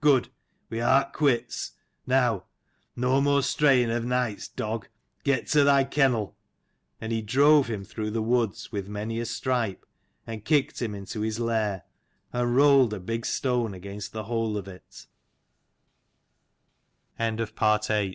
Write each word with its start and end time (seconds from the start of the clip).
Good: 0.03 0.29
we 0.71 0.81
art 0.81 1.13
quits. 1.13 1.73
Now 2.07 2.45
no 2.95 3.21
more 3.21 3.43
straying 3.43 3.91
of 3.91 4.03
nights, 4.03 4.47
dog. 4.47 4.87
Get 5.23 5.45
to 5.49 5.63
thy 5.63 5.83
kennel." 5.83 6.35
And 6.99 7.11
he 7.11 7.21
drove 7.21 7.67
him 7.67 7.83
through 7.83 8.09
the 8.09 8.23
woods 8.23 8.71
with 8.71 8.87
many 8.89 9.19
a 9.19 9.27
stripe, 9.27 9.85
and 10.25 10.43
kicked 10.43 10.81
him 10.81 10.95
into 10.95 11.21
his 11.21 11.39
lair, 11.39 11.83
and 12.33 12.55
rolled 12.55 12.95
a 12.95 12.99
big 12.99 13.27
stone 13.27 13.75
against 13.75 14.15